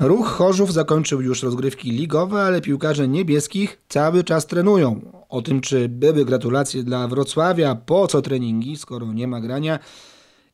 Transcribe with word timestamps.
Ruch 0.00 0.26
Chorzów 0.26 0.72
zakończył 0.72 1.20
już 1.20 1.42
rozgrywki 1.42 1.90
ligowe, 1.90 2.42
ale 2.42 2.60
piłkarze 2.60 3.08
niebieskich 3.08 3.80
cały 3.88 4.24
czas 4.24 4.46
trenują. 4.46 5.12
O 5.28 5.42
tym, 5.42 5.60
czy 5.60 5.88
były 5.88 6.24
gratulacje 6.24 6.82
dla 6.82 7.08
Wrocławia, 7.08 7.74
po 7.74 8.06
co 8.06 8.22
treningi, 8.22 8.76
skoro 8.76 9.12
nie 9.12 9.28
ma 9.28 9.40
grania 9.40 9.78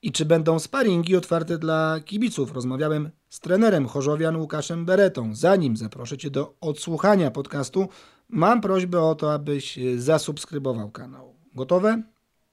i 0.02 0.12
czy 0.12 0.24
będą 0.24 0.58
sparingi 0.58 1.16
otwarte 1.16 1.58
dla 1.58 2.00
kibiców. 2.04 2.52
Rozmawiałem 2.52 3.10
z 3.28 3.40
trenerem 3.40 3.86
Chorzowian 3.86 4.36
Łukaszem 4.36 4.84
Beretą. 4.84 5.34
Zanim 5.34 5.76
zaproszę 5.76 6.18
Cię 6.18 6.30
do 6.30 6.54
odsłuchania 6.60 7.30
podcastu, 7.30 7.88
mam 8.28 8.60
prośbę 8.60 9.02
o 9.02 9.14
to, 9.14 9.32
abyś 9.32 9.78
zasubskrybował 9.96 10.90
kanał. 10.90 11.34
Gotowe? 11.54 12.02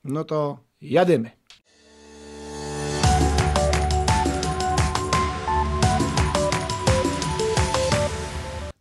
No 0.04 0.24
to 0.24 0.60
jadymy. 0.82 1.32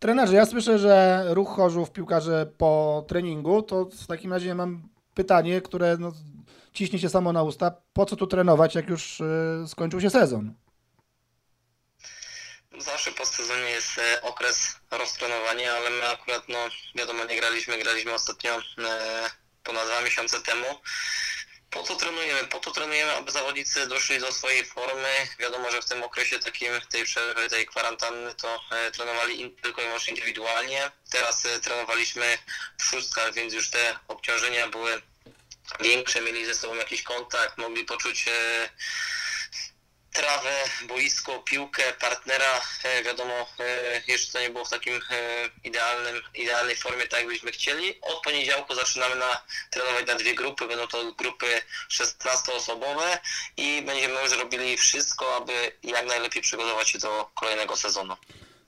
Trenerze, 0.06 0.34
ja 0.36 0.46
słyszę, 0.46 0.78
że 0.78 1.24
ruch 1.28 1.56
Chorzów 1.56 1.90
piłkarze 1.90 2.46
po 2.58 3.04
treningu, 3.08 3.62
to 3.62 3.84
w 3.84 4.06
takim 4.06 4.32
razie 4.32 4.54
mam 4.54 4.88
pytanie, 5.14 5.60
które 5.60 5.96
no, 5.98 6.12
ciśnie 6.72 6.98
się 6.98 7.08
samo 7.08 7.32
na 7.32 7.42
usta. 7.42 7.72
Po 7.92 8.06
co 8.06 8.16
tu 8.16 8.26
trenować, 8.26 8.74
jak 8.74 8.88
już 8.88 9.20
y, 9.20 9.24
skończył 9.68 10.00
się 10.00 10.10
sezon? 10.10 10.54
Zawsze 12.78 13.12
po 13.12 13.26
sezonie 13.26 13.70
jest 13.70 13.98
e, 13.98 14.22
okres 14.22 14.76
roztrenowania, 14.90 15.72
ale 15.72 15.90
my 15.90 16.08
akurat, 16.08 16.42
no 16.48 16.58
wiadomo, 16.94 17.24
nie 17.24 17.36
graliśmy, 17.36 17.78
graliśmy 17.78 18.14
ostatnio 18.14 18.50
e, 18.56 18.60
ponad 19.62 19.86
dwa 19.86 20.00
miesiące 20.00 20.40
temu. 20.40 20.66
Po 21.76 21.82
co 21.82 21.96
trenujemy? 21.96 22.44
Po 22.48 22.58
to 22.58 22.70
trenujemy, 22.70 23.12
aby 23.12 23.32
zawodnicy 23.32 23.86
doszli 23.86 24.18
do 24.18 24.32
swojej 24.32 24.64
formy. 24.64 25.08
Wiadomo, 25.38 25.70
że 25.70 25.82
w 25.82 25.84
tym 25.84 26.02
okresie 26.02 26.38
takim, 26.38 26.68
tej 26.90 27.04
przerwy, 27.04 27.48
tej 27.48 27.66
kwarantanny, 27.66 28.34
to 28.34 28.60
e, 28.72 28.90
trenowali 28.90 29.56
tylko 29.62 29.82
i 29.82 29.84
wyłącznie 29.84 30.14
indywidualnie. 30.14 30.90
Teraz 31.10 31.46
e, 31.46 31.60
trenowaliśmy 31.60 32.38
w 32.78 32.84
szóstkach, 32.84 33.34
więc 33.34 33.54
już 33.54 33.70
te 33.70 33.98
obciążenia 34.08 34.68
były 34.68 35.02
większe, 35.80 36.20
mieli 36.20 36.46
ze 36.46 36.54
sobą 36.54 36.74
jakiś 36.74 37.02
kontakt, 37.02 37.58
mogli 37.58 37.84
poczuć 37.84 38.28
e, 38.28 38.68
trawę, 40.16 40.64
boisko, 40.82 41.38
piłkę, 41.38 41.92
partnera. 41.92 42.60
E, 42.82 43.02
wiadomo, 43.02 43.46
e, 43.60 44.02
jeszcze 44.06 44.32
to 44.32 44.40
nie 44.40 44.50
było 44.50 44.64
w 44.64 44.70
takim 44.70 44.94
e, 44.94 45.00
idealnym, 45.64 46.22
idealnej 46.34 46.76
formie, 46.76 47.08
tak 47.08 47.20
jakbyśmy 47.20 47.52
chcieli. 47.52 48.00
Od 48.02 48.22
poniedziałku 48.22 48.74
zaczynamy 48.74 49.16
na, 49.16 49.42
trenować 49.70 50.06
na 50.06 50.14
dwie 50.14 50.34
grupy, 50.34 50.66
będą 50.66 50.86
to 50.86 51.12
grupy 51.12 51.62
16-osobowe 51.90 53.18
i 53.56 53.82
będziemy 53.82 54.22
już 54.22 54.32
robili 54.32 54.76
wszystko, 54.76 55.36
aby 55.36 55.72
jak 55.82 56.06
najlepiej 56.06 56.42
przygotować 56.42 56.90
się 56.90 56.98
do 56.98 57.30
kolejnego 57.34 57.76
sezonu. 57.76 58.16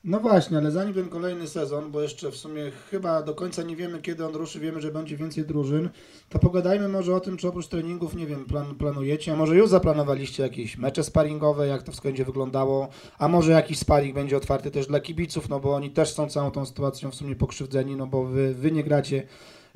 No 0.05 0.21
właśnie, 0.21 0.59
ale 0.59 0.71
zanim 0.71 0.95
ten 0.95 1.09
kolejny 1.09 1.49
sezon, 1.49 1.91
bo 1.91 2.03
jeszcze 2.03 2.31
w 2.31 2.37
sumie 2.37 2.71
chyba 2.91 3.23
do 3.23 3.35
końca 3.35 3.63
nie 3.63 3.77
wiemy, 3.77 4.03
kiedy 4.03 4.27
on 4.27 4.35
ruszy, 4.35 4.61
wiemy, 4.61 4.81
że 4.81 4.91
będzie 4.91 5.17
więcej 5.17 5.45
drużyn, 5.45 5.91
to 6.29 6.39
pogadajmy 6.39 6.89
może 6.89 7.15
o 7.15 7.21
tym, 7.21 7.37
czy 7.37 7.49
oprócz 7.49 7.67
treningów, 7.67 8.15
nie 8.15 8.27
wiem, 8.27 8.45
plan, 8.45 8.75
planujecie, 8.75 9.33
a 9.33 9.37
może 9.37 9.57
już 9.57 9.71
zaplanowaliście 9.71 10.43
jakieś 10.43 10.77
mecze 10.77 11.05
sparingowe, 11.05 11.67
jak 11.67 11.83
to 11.83 11.91
wszystko 11.93 12.09
będzie 12.09 12.25
wyglądało, 12.25 12.89
a 13.19 13.29
może 13.29 13.53
jakiś 13.53 13.79
sparing 13.79 14.15
będzie 14.15 14.37
otwarty 14.37 14.71
też 14.71 14.87
dla 14.87 15.01
kibiców, 15.01 15.49
no 15.49 15.61
bo 15.61 15.75
oni 15.75 15.91
też 15.91 16.15
są 16.15 16.29
całą 16.29 16.51
tą 16.51 16.67
sytuacją 16.67 17.11
w 17.11 17.15
sumie 17.15 17.37
pokrzywdzeni, 17.37 17.97
no 17.97 18.07
bo 18.07 18.25
wy, 18.25 18.55
wy 18.55 18.73
nie 18.73 18.85
gracie 18.85 19.27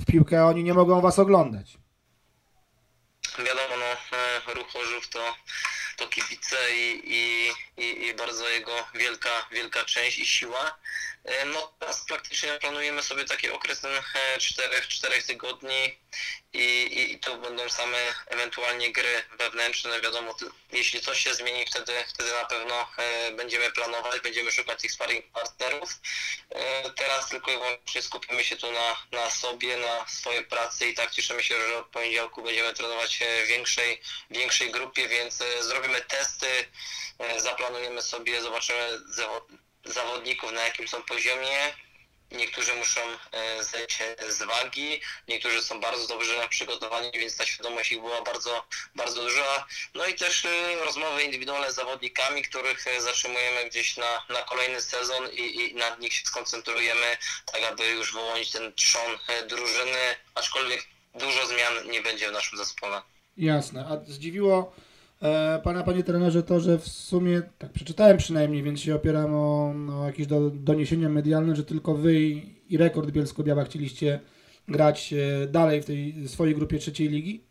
w 0.00 0.04
piłkę, 0.04 0.42
a 0.42 0.46
oni 0.46 0.64
nie 0.64 0.74
mogą 0.74 1.00
was 1.00 1.18
oglądać. 1.18 1.78
Wiadomo, 3.38 3.76
no, 3.78 4.18
e, 4.18 4.54
ruch 4.54 4.68
Chorzów 4.72 5.08
to, 5.08 5.18
to 5.98 6.08
kibice 6.08 6.56
i, 6.76 7.02
i, 7.04 7.48
i, 7.82 7.91
i 8.02 8.14
bardzo 8.14 8.48
jego 8.48 8.86
wielka, 8.94 9.46
wielka 9.50 9.84
część 9.84 10.18
i 10.18 10.26
siła. 10.26 10.78
E, 11.24 11.44
No 11.44 11.72
teraz 11.80 12.04
praktycznie 12.04 12.52
planujemy 12.52 13.02
sobie 13.02 13.24
taki 13.24 13.50
okres 13.50 13.80
ten, 13.80 13.92
e, 14.14 14.38
czterech, 14.38 14.88
czterech 14.88 15.26
tygodni 15.26 15.98
i, 16.52 16.64
i, 16.82 17.12
i 17.12 17.18
to 17.18 17.36
będą 17.36 17.68
same 17.68 17.98
ewentualnie 18.26 18.92
gry 18.92 19.22
wewnętrzne. 19.38 20.00
Wiadomo, 20.00 20.36
jeśli 20.72 21.00
coś 21.00 21.20
się 21.20 21.34
zmieni, 21.34 21.66
wtedy, 21.66 21.92
wtedy 22.08 22.30
na 22.32 22.44
pewno 22.44 22.88
e, 22.98 23.30
będziemy 23.32 23.70
planować, 23.72 24.20
będziemy 24.20 24.52
szukać 24.52 24.80
tych 24.80 24.92
sparring 24.92 25.26
partnerów. 25.32 25.90
E, 26.50 26.90
Teraz 26.90 27.28
tylko 27.28 27.50
i 27.50 27.54
wyłącznie 27.54 28.02
skupimy 28.02 28.44
się 28.44 28.56
tu 28.56 28.72
na, 28.72 28.96
na 29.12 29.30
sobie, 29.30 29.76
na 29.76 30.08
swojej 30.08 30.44
pracy 30.44 30.86
i 30.88 30.94
tak 30.94 31.10
cieszymy 31.10 31.42
się, 31.42 31.68
że 31.68 31.78
od 31.78 31.86
poniedziałku 31.86 32.42
będziemy 32.42 32.74
trenować 32.74 33.22
e, 33.22 33.44
w 33.44 33.48
większej, 33.48 34.00
większej 34.30 34.70
grupie, 34.70 35.08
więc 35.08 35.40
e, 35.40 35.62
zrobimy 35.62 36.00
testy, 36.00 36.46
e, 37.18 37.40
zaplanujemy 38.00 38.02
sobie, 38.02 38.42
zobaczymy 38.42 38.98
zawo- 39.16 39.46
zawodników 39.84 40.52
na 40.52 40.60
jakim 40.62 40.88
są 40.88 41.02
poziomie. 41.02 41.74
Niektórzy 42.30 42.74
muszą 42.74 43.00
e, 43.32 43.64
zejść 43.64 43.98
z 44.28 44.42
wagi, 44.42 45.00
niektórzy 45.28 45.62
są 45.62 45.80
bardzo 45.80 46.08
dobrze 46.08 46.48
przygotowani, 46.48 47.10
więc 47.12 47.36
ta 47.36 47.46
świadomość 47.46 47.92
ich 47.92 48.00
była 48.00 48.22
bardzo, 48.22 48.64
bardzo 48.94 49.22
duża. 49.22 49.66
No 49.94 50.06
i 50.06 50.14
też 50.14 50.44
e, 50.44 50.84
rozmowy 50.84 51.22
indywidualne 51.22 51.72
z 51.72 51.74
zawodnikami, 51.74 52.42
których 52.42 52.86
e, 52.86 53.00
zatrzymujemy 53.00 53.68
gdzieś 53.70 53.96
na, 53.96 54.22
na 54.28 54.42
kolejny 54.42 54.80
sezon 54.80 55.30
i, 55.32 55.60
i 55.60 55.74
na 55.74 55.96
nich 55.96 56.12
się 56.12 56.26
skoncentrujemy, 56.26 57.16
tak 57.52 57.62
aby 57.62 57.86
już 57.90 58.12
wyłonić 58.12 58.50
ten 58.50 58.72
trzon 58.74 59.18
drużyny, 59.48 60.16
aczkolwiek 60.34 60.84
dużo 61.14 61.46
zmian 61.46 61.90
nie 61.90 62.02
będzie 62.02 62.28
w 62.28 62.32
naszym 62.32 62.58
zespole. 62.58 63.02
Jasne, 63.36 63.86
a 63.90 64.12
zdziwiło 64.12 64.72
Pana, 65.64 65.82
Panie 65.82 66.04
trenerze, 66.04 66.42
to, 66.42 66.60
że 66.60 66.78
w 66.78 66.88
sumie, 66.88 67.42
tak 67.58 67.72
przeczytałem 67.72 68.16
przynajmniej, 68.16 68.62
więc 68.62 68.80
się 68.80 68.94
opieram 68.94 69.34
o, 69.34 69.74
o 70.00 70.06
jakieś 70.06 70.26
do, 70.26 70.50
doniesienia 70.50 71.08
medialne, 71.08 71.56
że 71.56 71.64
tylko 71.64 71.94
Wy 71.94 72.20
i, 72.20 72.62
i 72.68 72.76
Rekord 72.76 73.10
Bielsko-Biała 73.10 73.64
chcieliście 73.64 74.20
grać 74.68 75.12
e, 75.12 75.46
dalej 75.46 75.82
w 75.82 75.84
tej 75.84 76.28
swojej 76.28 76.54
grupie 76.54 76.78
trzeciej 76.78 77.08
ligi? 77.08 77.44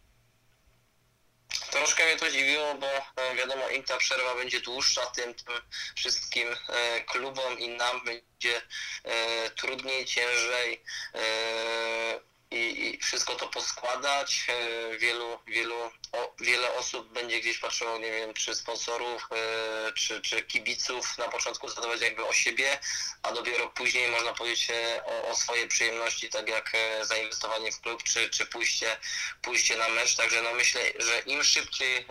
Troszkę 1.71 2.05
mnie 2.05 2.15
to 2.15 2.31
dziwiło, 2.31 2.75
bo 2.79 2.87
e, 2.87 3.35
wiadomo, 3.35 3.69
im 3.69 3.83
ta 3.83 3.97
przerwa 3.97 4.35
będzie 4.35 4.61
dłuższa, 4.61 5.01
tym, 5.05 5.33
tym 5.33 5.53
wszystkim 5.95 6.47
e, 6.47 7.01
klubom 7.03 7.59
i 7.59 7.69
nam 7.69 8.05
będzie 8.05 8.61
e, 9.03 9.49
trudniej, 9.49 10.05
ciężej 10.05 10.83
e, 11.15 12.30
i, 12.51 12.85
i 12.85 12.97
wszystko 12.97 13.35
to 13.35 13.47
poskładać. 13.47 14.45
E, 14.47 14.97
wielu, 14.97 15.39
wielu, 15.47 15.75
o, 16.11 16.35
wiele 16.39 16.73
osób 16.73 17.13
będzie 17.13 17.39
gdzieś 17.39 17.57
patrzyło, 17.57 17.97
nie 17.97 18.11
wiem, 18.11 18.33
czy 18.33 18.55
sponsorów, 18.55 19.27
e, 19.31 19.91
czy, 19.93 20.21
czy 20.21 20.41
kibiców 20.41 21.17
na 21.17 21.27
początku 21.27 21.69
zadawać 21.69 22.01
jakby 22.01 22.25
o 22.25 22.33
siebie, 22.33 22.79
a 23.23 23.31
dopiero 23.31 23.69
później 23.69 24.07
można 24.07 24.33
powiedzieć 24.33 24.67
e, 24.69 25.03
o, 25.05 25.27
o 25.27 25.35
swoje 25.35 25.67
przyjemności, 25.67 26.29
tak 26.29 26.49
jak 26.49 26.71
zainwestowanie 27.01 27.71
w 27.71 27.81
klub, 27.81 28.03
czy, 28.03 28.29
czy 28.29 28.45
pójście, 28.45 28.97
pójście 29.41 29.77
na 29.77 29.89
mecz. 29.89 30.15
Także 30.15 30.41
no 30.41 30.53
myślę, 30.53 30.81
że 30.99 31.19
im 31.19 31.43
szybciej 31.43 32.05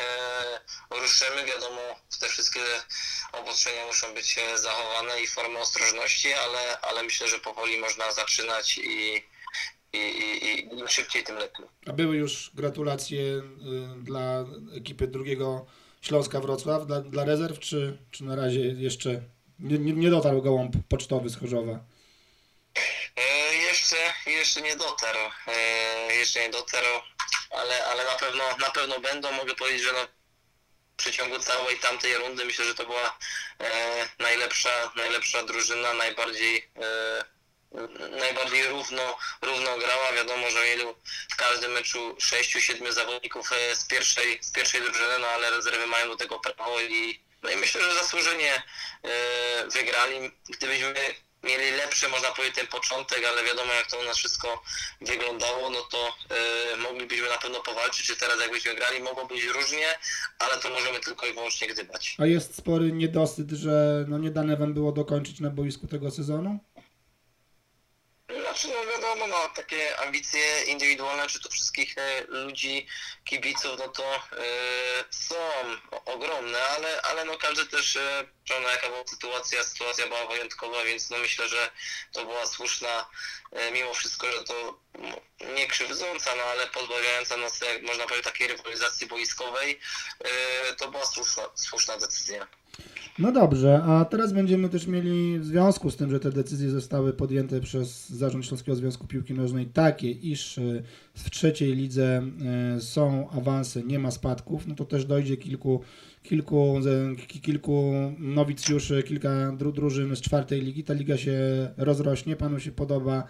ruszymy, 0.91 1.45
wiadomo, 1.45 2.01
te 2.21 2.29
wszystkie 2.29 2.61
obostrzenia 3.33 3.87
muszą 3.87 4.15
być 4.15 4.37
zachowane 4.55 5.21
i 5.21 5.27
formy 5.27 5.59
ostrożności, 5.59 6.33
ale, 6.33 6.81
ale 6.81 7.03
myślę, 7.03 7.29
że 7.29 7.39
powoli 7.39 7.79
można 7.79 8.13
zaczynać 8.13 8.79
i, 8.79 9.25
i, 9.93 9.99
i, 9.99 10.47
i 10.47 10.79
im 10.79 10.89
szybciej, 10.89 11.25
tym 11.25 11.37
lepiej. 11.37 11.67
A 11.87 11.93
były 11.93 12.17
już 12.17 12.51
gratulacje 12.55 13.21
y, 13.21 13.43
dla 14.03 14.45
ekipy 14.77 15.07
drugiego 15.07 15.67
Śląska 16.01 16.41
Wrocław, 16.41 16.87
dla, 16.87 17.01
dla 17.01 17.25
rezerw, 17.25 17.59
czy, 17.59 17.99
czy 18.11 18.25
na 18.25 18.37
razie 18.37 18.61
jeszcze 18.61 19.23
nie, 19.61 19.79
nie, 19.79 19.93
nie 19.93 20.11
dotarł 20.11 20.43
gołąb 20.43 20.75
pocztowy 20.89 21.29
z 21.29 21.37
Chorzowa? 21.37 21.81
E, 23.17 23.55
jeszcze, 23.55 23.97
jeszcze 24.27 24.63
nie 24.63 24.77
dotarł, 24.77 25.19
e, 25.47 26.15
jeszcze 26.15 26.41
nie 26.41 26.51
dotarł, 26.51 26.87
ale, 27.51 27.85
ale 27.85 28.05
na 28.05 28.15
pewno, 28.15 28.45
na 28.61 28.71
pewno 28.71 29.01
będą. 29.01 29.33
Mogę 29.33 29.55
powiedzieć, 29.55 29.83
że 29.83 29.93
no, 29.93 30.07
w 30.93 30.97
przeciągu 30.97 31.39
całej 31.39 31.79
tamtej 31.79 32.17
rundy 32.17 32.45
myślę, 32.45 32.65
że 32.65 32.75
to 32.75 32.87
była 32.87 33.19
e, 33.59 34.09
najlepsza, 34.19 34.93
najlepsza 34.97 35.43
drużyna, 35.43 35.95
najbardziej 35.95 36.57
e, 36.77 37.25
najbardziej 38.21 38.69
równo, 38.69 39.17
równo 39.43 39.79
grała. 39.79 40.13
Wiadomo, 40.13 40.51
że 40.51 40.65
mieli 40.65 40.85
w 41.33 41.37
każdym 41.37 41.73
meczu 41.73 42.15
6-7 42.15 42.93
zawodników 42.93 43.51
e, 43.53 43.77
z 43.77 43.85
pierwszej, 43.87 44.39
z 44.43 44.53
pierwszej 44.53 44.81
drużyny, 44.81 45.19
no 45.21 45.27
ale 45.27 45.51
rezerwy 45.51 45.87
mają 45.87 46.09
do 46.09 46.17
tego 46.17 46.41
prawo 46.41 46.81
i, 46.81 47.21
no 47.43 47.51
i 47.51 47.57
myślę, 47.57 47.83
że 47.83 47.95
zasłużenie 47.95 48.63
e, 49.03 49.69
wygrali. 49.69 50.31
Gdybyśmy 50.49 50.95
mieli 51.45 51.71
lepszy, 51.77 52.09
można 52.09 52.29
powiedzieć, 52.29 52.57
ten 52.57 52.67
początek, 52.67 53.25
ale 53.33 53.45
wiadomo 53.45 53.73
jak 53.73 53.87
to 53.91 54.01
u 54.01 54.05
nas 54.05 54.17
wszystko 54.17 54.63
wyglądało, 55.01 55.71
no 55.71 55.81
to 55.81 56.09
e, 56.09 56.77
moglibyśmy 56.77 57.29
na 57.29 57.39
pewno 57.39 57.61
powalczyć, 57.61 58.07
czy 58.07 58.17
teraz 58.17 58.41
jakbyśmy 58.41 58.75
grali, 58.75 59.03
mogło 59.03 59.27
być 59.27 59.45
różnie, 59.45 59.87
ale 60.39 60.63
to 60.63 60.71
możemy 60.71 61.01
tylko 61.01 61.27
i 61.27 61.33
wyłącznie 61.33 61.69
gdybać. 61.69 62.17
A 62.19 62.27
jest 62.27 62.57
spory 62.57 62.93
niedosyt, 62.93 63.51
że 63.51 64.05
no 64.09 64.19
nie 64.19 64.31
dane 64.31 64.57
wam 64.57 64.75
było 64.75 64.93
dokończyć 64.93 65.41
na 65.41 65.51
boisku 65.51 65.87
tego 65.87 66.11
sezonu? 66.11 66.59
Znaczy, 69.11 69.21
no 69.21 69.27
wiadomo, 69.27 69.37
wiadomo, 69.37 69.49
no, 69.49 69.55
takie 69.55 69.99
ambicje 69.99 70.65
indywidualne, 70.65 71.27
czy 71.27 71.41
to 71.41 71.49
wszystkich 71.49 71.99
e, 71.99 72.25
ludzi, 72.29 72.87
kibiców, 73.25 73.79
no 73.79 73.89
to 73.89 74.15
e, 74.15 74.21
są 75.11 75.37
ogromne, 76.05 76.67
ale, 76.69 77.03
ale 77.03 77.25
no 77.25 77.39
każdy 77.39 77.67
też, 77.67 77.99
prawda, 78.47 78.71
jaka 78.71 78.89
była 78.89 79.07
sytuacja, 79.07 79.65
sytuacja 79.65 80.07
była 80.07 80.27
wyjątkowa, 80.27 80.85
więc 80.85 81.11
no 81.11 81.19
myślę, 81.19 81.49
że 81.49 81.71
to 82.13 82.25
była 82.25 82.47
słuszna, 82.47 83.11
mimo 83.73 83.95
wszystko, 83.95 84.33
że 84.33 84.45
to 84.45 84.79
no, 84.99 85.21
nie 85.55 85.67
krzywdząca, 85.69 86.35
no 86.37 86.43
ale 86.43 86.67
pozbawiająca 86.67 87.37
nas, 87.37 87.61
jak 87.61 87.83
można 87.83 88.05
powiedzieć, 88.05 88.25
takiej 88.25 88.49
rywalizacji 88.49 89.07
boiskowej, 89.07 89.81
to 90.79 90.91
była 90.91 91.07
słuszna, 91.07 91.43
słuszna 91.55 91.97
decyzja. 91.97 92.60
No 93.19 93.33
dobrze, 93.33 93.83
a 93.83 94.05
teraz 94.05 94.33
będziemy 94.33 94.69
też 94.69 94.87
mieli 94.87 95.39
w 95.39 95.45
związku 95.45 95.91
z 95.91 95.97
tym, 95.97 96.11
że 96.11 96.21
te 96.21 96.31
decyzje 96.31 96.71
zostały 96.71 97.13
podjęte 97.13 97.61
przez 97.61 98.09
Zarząd 98.09 98.47
Śląskiego 98.47 98.77
Związku 98.77 99.07
Piłki 99.07 99.35
Nożnej 99.35 99.67
takie, 99.67 100.11
iż 100.11 100.59
e, 100.59 100.83
w 101.15 101.31
trzeciej 101.31 101.75
lidze 101.77 102.23
e, 102.77 102.81
są 102.81 103.31
awanse, 103.31 103.83
nie 103.83 103.99
ma 103.99 104.11
spadków, 104.11 104.67
no 104.67 104.75
to 104.75 104.85
też 104.85 105.05
dojdzie 105.05 105.37
kilku, 105.37 105.85
kilku, 106.23 106.81
kilku 107.43 107.93
nowicjuszy, 108.19 109.03
kilka 109.03 109.53
dru, 109.53 109.73
drużyn 109.73 110.17
z 110.17 110.21
czwartej 110.21 110.61
ligi. 110.61 110.85
Ta 110.85 110.95
liga 110.95 111.17
się 111.17 111.35
rozrośnie, 111.77 112.37
panu 112.37 112.61
się 112.61 112.73
podoba 112.73 113.25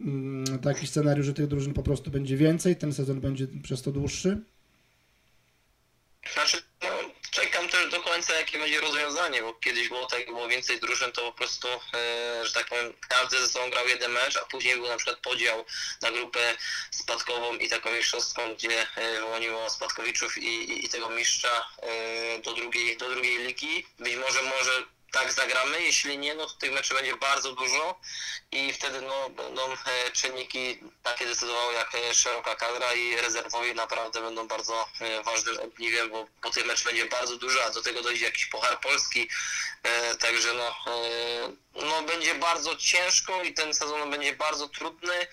mm, 0.00 0.58
taki 0.58 0.86
scenariusz, 0.86 1.26
że 1.26 1.34
tych 1.34 1.46
drużyn 1.46 1.74
po 1.74 1.82
prostu 1.82 2.10
będzie 2.10 2.36
więcej, 2.36 2.76
ten 2.76 2.92
sezon 2.92 3.20
będzie 3.20 3.46
przez 3.62 3.82
to 3.82 3.92
dłuższy? 3.92 4.38
Znaczy, 6.34 6.56
no, 6.82 6.88
czekam 7.30 7.68
też 7.68 7.90
do 7.90 8.00
końca, 8.00 8.34
jakie 8.34 8.57
będzie 8.68 8.86
rozwiązanie, 8.86 9.42
bo 9.42 9.54
kiedyś 9.54 9.88
było 9.88 10.06
tak, 10.06 10.26
było 10.26 10.48
więcej 10.48 10.80
drużyn, 10.80 11.12
to 11.12 11.22
po 11.22 11.32
prostu, 11.32 11.68
e, 11.68 12.46
że 12.46 12.52
tak 12.52 12.68
powiem, 12.68 12.92
każdy 13.08 13.40
ze 13.40 13.48
sobą 13.48 13.70
grał 13.70 13.88
jeden 13.88 14.12
mecz, 14.12 14.36
a 14.36 14.44
później 14.44 14.74
był 14.74 14.88
na 14.88 14.96
przykład 14.96 15.18
podział 15.18 15.64
na 16.02 16.10
grupę 16.10 16.56
spadkową 16.90 17.56
i 17.56 17.68
taką 17.68 17.92
mistrzowską, 17.92 18.54
gdzie 18.54 18.86
e, 18.96 19.20
wyłoniło 19.20 19.70
spadkowiczów 19.70 20.38
i, 20.38 20.46
i, 20.46 20.84
i 20.84 20.88
tego 20.88 21.10
mistrza 21.10 21.68
e, 21.82 22.38
do, 22.38 22.52
drugiej, 22.52 22.96
do 22.96 23.10
drugiej 23.10 23.38
ligi. 23.38 23.86
Być 23.98 24.16
może 24.16 24.42
może 24.42 24.82
tak 25.12 25.32
zagramy, 25.32 25.82
jeśli 25.82 26.18
nie, 26.18 26.34
no 26.34 26.46
to 26.46 26.54
tych 26.54 26.72
meczy 26.72 26.94
będzie 26.94 27.16
bardzo 27.16 27.52
dużo 27.52 28.00
i 28.52 28.72
wtedy 28.72 29.00
no, 29.00 29.30
będą 29.30 29.72
e, 29.72 30.10
czynniki 30.12 30.78
takie 31.02 31.26
decydowały 31.26 31.74
jak 31.74 31.94
e, 31.94 32.14
szeroka 32.14 32.54
kadra 32.54 32.94
i 32.94 33.16
rezerwowi 33.16 33.74
naprawdę 33.74 34.20
będą 34.20 34.48
bardzo 34.48 34.88
e, 35.00 35.22
ważnym 35.22 35.60
ogniwem, 35.60 36.10
bo, 36.10 36.26
bo 36.42 36.50
tych 36.50 36.66
meczów 36.66 36.84
będzie 36.84 37.06
bardzo 37.06 37.36
dużo, 37.36 37.64
a 37.64 37.70
do 37.70 37.82
tego 37.82 38.02
dojdzie 38.02 38.24
jakiś 38.24 38.46
Puchar 38.46 38.80
Polski, 38.80 39.28
także 40.20 40.54
no, 40.54 40.74
no 41.74 42.02
będzie 42.02 42.34
bardzo 42.34 42.76
ciężko 42.76 43.42
i 43.42 43.54
ten 43.54 43.74
sezon 43.74 44.10
będzie 44.10 44.32
bardzo 44.32 44.68
trudny, 44.68 45.26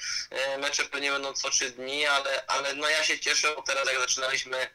mecze 0.60 0.86
pewnie 0.86 1.12
będą 1.12 1.34
co 1.34 1.50
trzy 1.50 1.72
dni, 1.72 2.06
ale, 2.06 2.46
ale 2.48 2.74
no 2.74 2.90
ja 2.90 3.04
się 3.04 3.20
cieszę, 3.20 3.54
bo 3.56 3.62
teraz 3.62 3.88
jak 3.88 4.00
zaczynaliśmy 4.00 4.68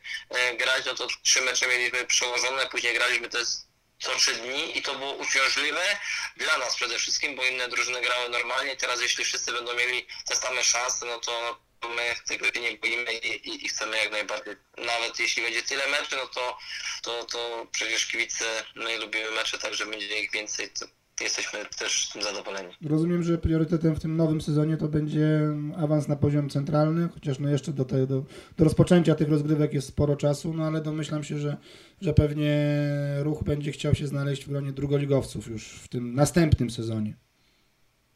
grać, 0.59 0.85
no 0.87 0.95
to 0.95 1.07
trzy 1.23 1.41
mecze 1.41 1.67
mieliśmy 1.67 2.05
przełożone, 2.05 2.67
później 2.67 2.95
graliśmy 2.95 3.29
jest 3.33 3.70
co 4.01 4.17
trzy 4.17 4.35
dni 4.35 4.79
i 4.79 4.83
to 4.83 4.95
było 4.95 5.13
uciążliwe 5.13 5.99
dla 6.37 6.59
nas 6.59 6.75
przede 6.77 6.99
wszystkim, 6.99 7.37
bo 7.37 7.45
inne 7.45 7.69
drużyny 7.69 8.01
grały 8.01 8.29
normalnie. 8.29 8.77
Teraz 8.77 9.03
jeśli 9.03 9.25
wszyscy 9.25 9.53
będą 9.53 9.75
mieli 9.75 10.07
te 10.29 10.37
same 10.37 10.65
szanse, 10.65 11.07
no 11.07 11.19
to 11.19 11.61
my 11.89 12.17
tego 12.29 12.47
się 12.47 12.61
nie 12.61 12.77
boimy 12.77 13.13
i, 13.13 13.49
i, 13.49 13.65
i 13.65 13.69
chcemy 13.69 13.97
jak 13.97 14.11
najbardziej. 14.11 14.57
Nawet 14.77 15.19
jeśli 15.19 15.43
będzie 15.43 15.63
tyle 15.63 15.89
meczy, 15.89 16.17
no 16.17 16.27
to, 16.27 16.59
to, 17.03 17.25
to 17.25 17.67
przecież 17.73 18.07
kibice, 18.07 18.65
my 18.75 18.99
lubimy 18.99 19.31
mecze, 19.31 19.59
także 19.59 19.87
będzie 19.87 20.19
ich 20.19 20.31
więcej, 20.31 20.71
to 20.71 20.87
jesteśmy 21.21 21.59
też 21.79 22.09
tym 22.09 22.23
zadowoleni. 22.23 22.75
Rozumiem, 22.83 23.23
że 23.23 23.39
priorytetem 23.39 23.95
w 23.95 24.01
tym 24.01 24.17
nowym 24.17 24.41
sezonie 24.41 24.77
to 24.77 24.89
będzie 24.89 25.41
awans 25.77 26.09
na 26.09 26.17
poziom 26.17 26.51
centralny, 26.51 27.09
chociaż 27.15 27.39
no 27.39 27.49
jeszcze 27.49 27.73
do, 27.73 27.85
te, 27.85 28.07
do, 28.07 28.25
do 28.57 28.65
rozpoczęcia 28.65 29.15
tych 29.15 29.29
rozgrywek 29.29 29.75
jest 29.75 29.89
sporo 29.89 30.17
czasu, 30.17 30.55
no 30.55 30.67
ale 30.67 30.81
domyślam 30.81 31.25
się, 31.25 31.39
że, 31.39 31.57
że 32.01 32.13
pewnie 32.13 32.75
ruch 33.19 33.45
będzie 33.45 33.73
chciał 33.73 33.95
się 33.95 34.07
znaleźć 34.07 34.45
w 34.45 34.49
gronie 34.49 34.73
drugoligowców 34.73 35.47
już 35.47 35.69
w 35.69 35.89
tym 35.89 36.15
następnym 36.15 36.71
sezonie. 36.71 37.17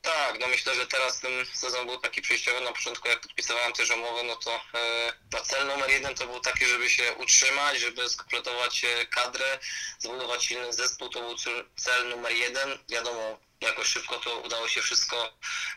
Tak, 0.02 0.38
no 0.40 0.48
myślę, 0.48 0.74
że 0.74 0.86
teraz 0.86 1.20
ten 1.20 1.30
sezon 1.64 1.86
był 1.86 1.98
taki 2.00 2.22
przejściowy. 2.22 2.60
Na 2.60 2.72
początku 2.72 3.08
jak 3.08 3.20
podpisywałem 3.20 3.72
też 3.72 3.90
umowę, 3.90 4.22
no 4.22 4.36
to 4.36 4.54
e, 4.54 5.12
no 5.32 5.40
cel 5.40 5.66
numer 5.66 5.90
jeden 5.90 6.14
to 6.14 6.26
był 6.26 6.40
taki, 6.40 6.66
żeby 6.66 6.90
się 6.90 7.12
utrzymać, 7.14 7.80
żeby 7.80 8.08
skompletować 8.08 8.84
e, 8.84 9.06
kadrę, 9.06 9.58
zbudować 9.98 10.44
silny 10.44 10.72
zespół, 10.72 11.08
to 11.08 11.20
był 11.20 11.34
cel- 11.36 11.64
cel 11.76 12.08
numer 12.08 12.32
jeden. 12.32 12.78
Wiadomo, 12.88 13.38
jakoś 13.64 13.88
szybko 13.88 14.18
to 14.18 14.36
udało 14.36 14.68
się 14.68 14.82
wszystko 14.82 15.32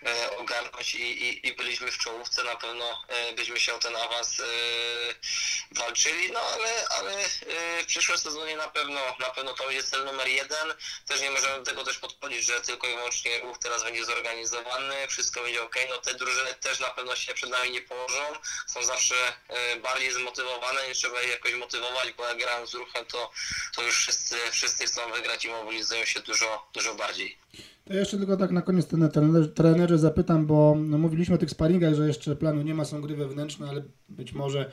e, 0.05 0.37
ogarnąć 0.37 0.95
i, 0.95 1.23
i, 1.23 1.47
i 1.47 1.53
byliśmy 1.53 1.91
w 1.91 1.97
czołówce, 1.97 2.43
na 2.43 2.55
pewno 2.55 3.03
e, 3.07 3.33
byśmy 3.33 3.59
się 3.59 3.73
o 3.73 3.79
ten 3.79 3.95
awans 3.95 4.39
e, 4.39 4.43
walczyli, 5.71 6.31
no 6.31 6.39
ale, 6.39 6.87
ale 6.89 7.29
w 7.83 7.85
przyszłym 7.87 8.17
sezonie 8.17 8.57
na 8.57 8.67
pewno, 8.67 8.99
na 9.19 9.29
pewno 9.29 9.53
to 9.53 9.63
będzie 9.63 9.83
cel 9.83 10.05
numer 10.05 10.27
jeden. 10.27 10.73
Też 11.07 11.21
nie 11.21 11.31
możemy 11.31 11.63
tego 11.63 11.83
też 11.83 11.97
podchodzić, 11.97 12.45
że 12.45 12.61
tylko 12.61 12.87
i 12.87 12.95
wyłącznie 12.95 13.39
ruch 13.39 13.57
teraz 13.59 13.83
będzie 13.83 14.05
zorganizowany, 14.05 15.07
wszystko 15.07 15.41
będzie 15.43 15.63
ok. 15.63 15.75
No 15.89 15.97
te 15.97 16.13
drużyny 16.13 16.53
też 16.53 16.79
na 16.79 16.89
pewno 16.89 17.15
się 17.15 17.33
przed 17.33 17.49
nami 17.49 17.71
nie 17.71 17.81
położą, 17.81 18.33
są 18.67 18.83
zawsze 18.83 19.33
bardziej 19.81 20.11
zmotywowane, 20.11 20.87
nie 20.87 20.95
trzeba 20.95 21.21
ich 21.21 21.29
jakoś 21.29 21.53
motywować, 21.53 22.11
bo 22.11 22.27
jak 22.27 22.37
grałem 22.37 22.67
z 22.67 22.73
ruchem, 22.73 23.05
to, 23.05 23.31
to 23.75 23.81
już 23.81 23.97
wszyscy, 23.97 24.51
wszyscy 24.51 24.85
chcą 24.85 25.11
wygrać 25.11 25.45
i 25.45 25.49
mobilizują 25.49 26.05
się 26.05 26.19
dużo, 26.19 26.67
dużo 26.73 26.95
bardziej. 26.95 27.37
To 27.87 27.93
jeszcze 27.93 28.17
tylko 28.17 28.37
tak 28.37 28.51
na 28.51 28.61
koniec 28.61 28.87
ten 28.87 29.09
trener, 29.09 29.53
trenerze 29.53 29.97
zapytam, 29.97 30.45
bo 30.45 30.75
no, 30.79 30.97
mówiliśmy 30.97 31.35
o 31.35 31.37
tych 31.37 31.49
sparingach, 31.49 31.93
że 31.93 32.07
jeszcze 32.07 32.35
planu 32.35 32.61
nie 32.61 32.73
ma, 32.73 32.85
są 32.85 33.01
gry 33.01 33.15
wewnętrzne, 33.15 33.69
ale 33.69 33.83
być 34.09 34.33
może 34.33 34.71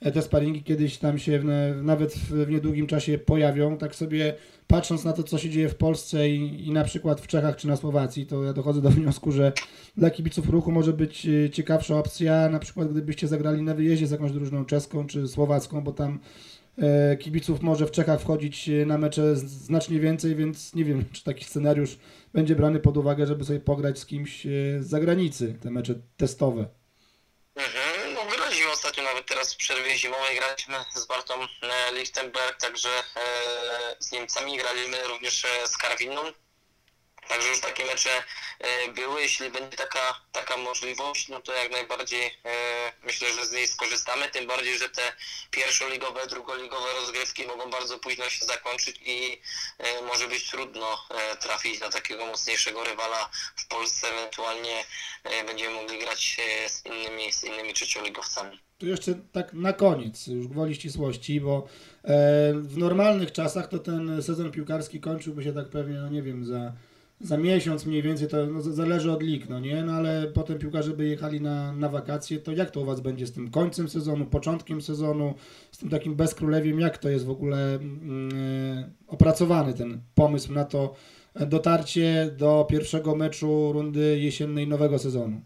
e, 0.00 0.12
te 0.12 0.22
sparingi 0.22 0.62
kiedyś 0.62 0.98
tam 0.98 1.18
się 1.18 1.38
w, 1.38 1.44
nawet 1.82 2.14
w, 2.14 2.50
niedługim 2.50 2.86
czasie 2.86 3.18
pojawią. 3.18 3.78
Tak 3.78 3.94
sobie 3.94 4.34
patrząc 4.66 5.04
na 5.04 5.12
to, 5.12 5.22
co 5.22 5.38
się 5.38 5.50
dzieje 5.50 5.68
w 5.68 5.74
Polsce 5.74 6.30
i, 6.30 6.66
i 6.66 6.70
na 6.70 6.84
przykład 6.84 7.20
w 7.20 7.26
Czechach 7.26 7.56
czy 7.56 7.68
na 7.68 7.76
Słowacji, 7.76 8.26
to 8.26 8.44
ja 8.44 8.52
dochodzę 8.52 8.82
do 8.82 8.90
wniosku, 8.90 9.32
że 9.32 9.52
dla 9.96 10.10
kibiców 10.10 10.48
ruchu 10.48 10.72
może 10.72 10.92
być 10.92 11.26
e, 11.26 11.50
ciekawsza 11.50 11.98
opcja, 11.98 12.48
na 12.48 12.58
przykład 12.58 12.92
gdybyście 12.92 13.28
zagrali 13.28 13.62
na 13.62 13.74
wyjeździe 13.74 14.06
z 14.06 14.10
jakąś 14.10 14.32
drużyną 14.32 14.64
czeską 14.64 15.06
czy 15.06 15.28
słowacką, 15.28 15.80
bo 15.80 15.92
tam 15.92 16.18
kibiców 17.20 17.62
może 17.62 17.86
w 17.86 17.90
Czechach 17.90 18.20
wchodzić 18.20 18.68
e, 18.68 18.86
na 18.86 18.98
mecze 18.98 19.36
znacznie 19.36 20.00
więcej, 20.00 20.34
więc 20.34 20.74
nie 20.74 20.84
wiem, 20.84 21.04
czy 21.12 21.24
taki 21.24 21.44
scenariusz 21.44 21.98
będzie 22.34 22.56
brany 22.56 22.80
pod 22.80 22.96
uwagę, 22.96 23.26
żeby 23.26 23.44
sobie 23.44 23.60
pograć 23.60 23.98
z 23.98 24.06
kimś 24.06 24.46
e, 24.46 24.50
z 24.80 24.88
zagranicy, 24.88 25.58
te 25.62 25.70
mecze 25.70 25.94
testowe. 26.16 26.66
Mhm, 27.54 28.14
no 28.14 28.24
graliśmy 28.36 28.70
ostatnio 28.70 29.02
nawet 29.02 29.26
teraz 29.26 29.54
w 29.54 29.56
przerwie 29.56 29.98
zimowej, 29.98 30.36
graliśmy 30.36 30.74
z 30.94 31.06
Bartą 31.06 31.34
e, 31.34 31.92
Lichtenberg, 31.94 32.60
także 32.60 32.88
e, 32.88 33.96
z 33.98 34.12
Niemcami 34.12 34.58
graliśmy 34.58 35.08
również 35.08 35.44
e, 35.44 35.68
z 35.68 35.76
Karwiną. 35.76 36.20
Także 37.28 37.48
już 37.48 37.60
takie 37.60 37.84
mecze 37.84 38.10
e, 38.58 38.92
były, 38.92 39.20
jeśli 39.20 39.50
będzie 39.50 39.76
taka, 39.76 40.20
taka 40.32 40.56
możliwość, 40.56 41.28
no 41.28 41.40
to 41.40 41.52
jak 41.52 41.72
najbardziej 41.72 42.26
e, 42.26 42.92
myślę, 43.02 43.28
że 43.32 43.46
z 43.46 43.52
niej 43.52 43.66
skorzystamy, 43.66 44.28
tym 44.28 44.46
bardziej, 44.46 44.78
że 44.78 44.88
te 44.88 45.02
pierwszoligowe, 45.50 46.26
drugoligowe 46.26 46.92
rozgrywki 47.00 47.46
mogą 47.46 47.70
bardzo 47.70 47.98
późno 47.98 48.30
się 48.30 48.46
zakończyć 48.46 49.00
i 49.04 49.40
e, 49.78 50.02
może 50.02 50.28
być 50.28 50.50
trudno 50.50 51.06
trafić 51.40 51.80
na 51.80 51.88
takiego 51.88 52.26
mocniejszego 52.26 52.84
rywala 52.84 53.30
w 53.56 53.68
Polsce, 53.68 54.08
ewentualnie 54.08 54.84
będziemy 55.46 55.74
mogli 55.74 55.98
grać 55.98 56.36
z 56.68 56.86
innymi, 56.86 57.32
z 57.32 57.44
innymi 57.44 57.74
trzecioligowcami. 57.74 58.60
Tu 58.78 58.86
jeszcze 58.86 59.14
tak 59.32 59.52
na 59.52 59.72
koniec, 59.72 60.26
już 60.26 60.46
gwoli 60.46 60.74
ścisłości, 60.74 61.40
bo 61.40 61.68
w 62.54 62.78
normalnych 62.78 63.32
czasach 63.32 63.68
to 63.68 63.78
ten 63.78 64.22
sezon 64.22 64.52
piłkarski 64.52 65.00
kończyłby 65.00 65.44
się 65.44 65.52
tak 65.52 65.70
pewnie, 65.70 65.96
no 65.96 66.08
nie 66.08 66.22
wiem, 66.22 66.44
za, 66.44 66.72
za 67.20 67.36
miesiąc 67.36 67.86
mniej 67.86 68.02
więcej, 68.02 68.28
to 68.28 68.46
no, 68.46 68.60
zależy 68.60 69.12
od 69.12 69.22
lig, 69.22 69.48
no 69.48 69.60
nie? 69.60 69.82
No 69.82 69.92
ale 69.92 70.26
potem 70.34 70.58
piłkarze 70.58 70.90
by 70.90 71.06
jechali 71.08 71.40
na, 71.40 71.72
na 71.72 71.88
wakacje, 71.88 72.38
to 72.38 72.52
jak 72.52 72.70
to 72.70 72.80
u 72.80 72.84
Was 72.84 73.00
będzie 73.00 73.26
z 73.26 73.32
tym 73.32 73.50
końcem 73.50 73.88
sezonu, 73.88 74.26
początkiem 74.26 74.82
sezonu, 74.82 75.34
z 75.72 75.78
tym 75.78 75.90
takim 75.90 76.14
bezkrólewiem, 76.14 76.80
jak 76.80 76.98
to 76.98 77.08
jest 77.08 77.26
w 77.26 77.30
ogóle 77.30 77.74
mm, 77.74 78.30
e, 78.78 78.90
opracowany 79.06 79.74
ten 79.74 80.00
pomysł 80.14 80.52
na 80.52 80.64
to 80.64 80.94
e, 81.34 81.46
dotarcie 81.46 82.30
do 82.36 82.66
pierwszego 82.70 83.14
meczu 83.14 83.72
rundy 83.72 84.18
jesiennej 84.18 84.66
nowego 84.66 84.98
sezonu? 84.98 85.40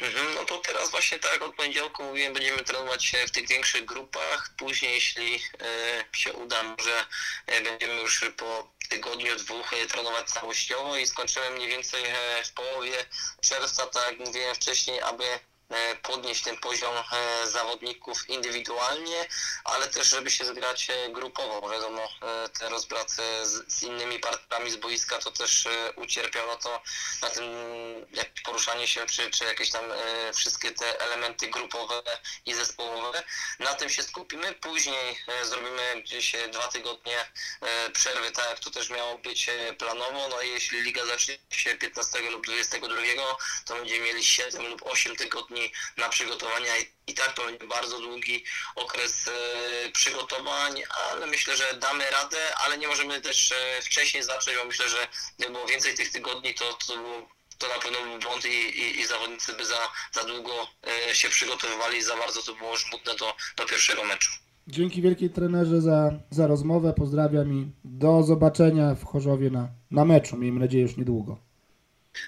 Mhm, 0.00 0.34
No 0.34 0.44
to 0.44 0.58
teraz 0.58 0.90
właśnie 0.90 1.18
tak 1.18 1.42
od 1.42 1.54
poniedziałku 1.54 2.02
mówiłem, 2.04 2.32
będziemy 2.32 2.62
trenować 2.62 3.04
się 3.04 3.18
w 3.26 3.30
tych 3.30 3.48
większych 3.48 3.84
grupach. 3.84 4.50
Później, 4.58 4.94
jeśli 4.94 5.34
e, 5.34 6.04
się 6.12 6.32
uda, 6.32 6.62
może 6.62 7.04
e, 7.46 7.62
będziemy 7.62 8.00
już 8.00 8.24
po 8.36 8.72
tygodniu, 8.92 9.36
dwóch 9.36 9.72
e, 9.72 9.86
trenować 9.86 10.26
całościowo 10.28 10.96
i 10.96 11.06
skończymy 11.06 11.50
mniej 11.50 11.68
więcej 11.68 12.04
e, 12.04 12.44
w 12.44 12.52
połowie 12.52 13.06
czerwca, 13.40 13.86
tak 13.86 14.10
jak 14.10 14.26
mówiłem 14.26 14.54
wcześniej, 14.54 15.00
aby 15.00 15.24
podnieść 16.02 16.42
ten 16.42 16.56
poziom 16.56 16.94
e, 16.96 17.46
zawodników 17.46 18.28
indywidualnie, 18.28 19.28
ale 19.64 19.88
też 19.88 20.08
żeby 20.08 20.30
się 20.30 20.44
zgrać 20.44 20.90
e, 20.90 21.10
grupowo, 21.10 21.70
wiadomo, 21.70 22.02
e, 22.02 22.48
te 22.48 22.68
rozbraty 22.68 23.22
z, 23.42 23.72
z 23.72 23.82
innymi 23.82 24.18
partnerami 24.18 24.70
z 24.70 24.76
boiska 24.76 25.18
to 25.18 25.30
też 25.30 25.66
e, 25.66 25.92
ucierpiał 25.96 26.46
na 26.46 26.56
to, 26.56 26.82
na 27.22 27.30
tym 27.30 27.44
jak 28.12 28.28
poruszanie 28.44 28.86
się, 28.86 29.06
czy, 29.06 29.30
czy 29.30 29.44
jakieś 29.44 29.70
tam 29.70 29.84
e, 29.92 30.32
wszystkie 30.32 30.70
te 30.70 31.00
elementy 31.00 31.46
grupowe 31.48 32.02
i 32.46 32.54
zespołowe. 32.54 33.22
Na 33.58 33.74
tym 33.74 33.90
się 33.90 34.02
skupimy, 34.02 34.52
później 34.52 35.18
e, 35.28 35.46
zrobimy 35.46 36.02
gdzieś 36.02 36.34
e, 36.34 36.48
dwa 36.48 36.68
tygodnie 36.68 37.18
e, 37.60 37.90
przerwy, 37.90 38.30
tak 38.30 38.50
jak 38.50 38.58
to 38.58 38.70
też 38.70 38.90
miało 38.90 39.18
być 39.18 39.48
e, 39.48 39.72
planowo, 39.72 40.28
no 40.28 40.42
i 40.42 40.48
jeśli 40.48 40.82
liga 40.82 41.06
zacznie 41.06 41.38
się 41.50 41.74
15 41.74 42.20
lub 42.30 42.46
22, 42.46 42.96
to 43.66 43.74
będziemy 43.74 44.04
mieli 44.04 44.24
7 44.24 44.66
lub 44.66 44.82
8 44.86 45.16
tygodni 45.16 45.61
na 45.96 46.08
przygotowania 46.08 46.78
i, 46.78 46.86
i 47.06 47.14
tak 47.14 47.32
to 47.32 47.44
będzie 47.44 47.66
bardzo 47.66 48.00
długi 48.00 48.44
okres 48.74 49.28
e, 49.28 49.90
przygotowań, 49.90 50.82
ale 51.10 51.26
myślę, 51.26 51.56
że 51.56 51.74
damy 51.74 52.10
radę, 52.10 52.54
ale 52.56 52.78
nie 52.78 52.88
możemy 52.88 53.20
też 53.20 53.52
e, 53.52 53.82
wcześniej 53.82 54.22
zacząć, 54.22 54.56
bo 54.56 54.64
myślę, 54.64 54.88
że 54.88 55.08
gdyby 55.38 55.52
było 55.52 55.66
więcej 55.66 55.94
tych 55.94 56.10
tygodni, 56.10 56.54
to, 56.54 56.78
to, 56.86 56.96
było, 56.96 57.28
to 57.58 57.68
na 57.68 57.78
pewno 57.78 58.00
był 58.00 58.18
błąd 58.18 58.44
i, 58.44 58.48
i, 58.48 59.00
i 59.00 59.06
zawodnicy 59.06 59.52
by 59.52 59.66
za, 59.66 59.90
za 60.12 60.24
długo 60.24 60.68
e, 61.10 61.14
się 61.14 61.28
przygotowywali, 61.28 62.02
za 62.02 62.16
bardzo 62.16 62.42
to 62.42 62.54
było 62.54 62.76
żmudne 62.76 63.14
do, 63.14 63.34
do 63.56 63.66
pierwszego 63.66 64.04
meczu. 64.04 64.32
Dzięki 64.66 65.02
wielkiej 65.02 65.30
trenerze 65.30 65.80
za, 65.80 66.10
za 66.30 66.46
rozmowę. 66.46 66.94
Pozdrawiam 66.96 67.52
i 67.52 67.70
do 67.84 68.22
zobaczenia 68.22 68.94
w 68.94 69.04
Chorzowie 69.04 69.50
na, 69.50 69.68
na 69.90 70.04
meczu. 70.04 70.36
Miejmy 70.36 70.60
nadzieję 70.60 70.82
już 70.82 70.96
niedługo. 70.96 71.38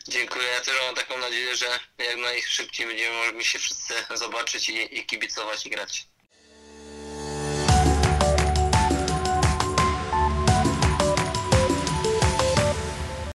Dziękuję. 0.09 0.45
Ja 0.55 0.61
też 0.61 0.75
mam 0.87 0.95
nadzieję, 1.35 1.57
że 1.57 1.67
jak 1.99 2.17
najszybciej 2.17 2.87
będziemy 2.87 3.27
mogli 3.27 3.45
się 3.45 3.59
wszyscy 3.59 3.95
zobaczyć 4.15 4.69
i, 4.69 4.99
i 4.99 5.07
kibicować 5.07 5.67
i 5.67 5.71
grać. 5.71 6.07